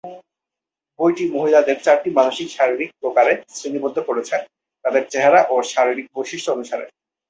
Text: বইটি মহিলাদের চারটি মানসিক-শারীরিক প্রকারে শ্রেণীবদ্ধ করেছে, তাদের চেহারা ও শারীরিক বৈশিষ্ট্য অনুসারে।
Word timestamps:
বইটি 0.99 1.23
মহিলাদের 1.35 1.77
চারটি 1.83 2.09
মানসিক-শারীরিক 2.19 2.89
প্রকারে 2.99 3.33
শ্রেণীবদ্ধ 3.49 3.97
করেছে, 3.99 4.35
তাদের 4.85 5.03
চেহারা 5.09 5.41
ও 5.49 5.55
শারীরিক 5.71 6.07
বৈশিষ্ট্য 6.15 6.49
অনুসারে। 6.51 6.85